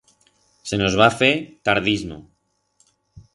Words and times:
Se 0.69 0.79
nos 0.81 0.95
va 1.01 1.09
fer 1.17 1.29
tardismo. 1.69 2.19